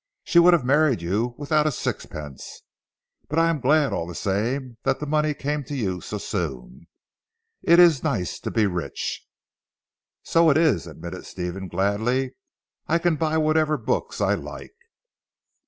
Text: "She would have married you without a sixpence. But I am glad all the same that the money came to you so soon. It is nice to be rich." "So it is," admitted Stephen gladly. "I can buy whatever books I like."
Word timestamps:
"She 0.23 0.39
would 0.39 0.53
have 0.53 0.65
married 0.65 1.03
you 1.03 1.35
without 1.37 1.67
a 1.67 1.71
sixpence. 1.71 2.63
But 3.27 3.37
I 3.37 3.51
am 3.51 3.59
glad 3.59 3.93
all 3.93 4.07
the 4.07 4.15
same 4.15 4.77
that 4.81 4.99
the 4.99 5.05
money 5.05 5.35
came 5.35 5.63
to 5.65 5.75
you 5.75 6.01
so 6.01 6.17
soon. 6.17 6.87
It 7.61 7.77
is 7.77 8.01
nice 8.03 8.39
to 8.39 8.49
be 8.49 8.65
rich." 8.65 9.23
"So 10.23 10.49
it 10.49 10.57
is," 10.57 10.87
admitted 10.87 11.27
Stephen 11.27 11.67
gladly. 11.67 12.33
"I 12.87 12.97
can 12.97 13.15
buy 13.15 13.37
whatever 13.37 13.77
books 13.77 14.19
I 14.21 14.33
like." 14.33 14.73